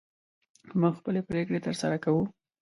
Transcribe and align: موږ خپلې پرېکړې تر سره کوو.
موږ 0.79 0.93
خپلې 0.99 1.21
پرېکړې 1.29 1.59
تر 1.65 1.75
سره 1.81 1.97
کوو. 2.03 2.23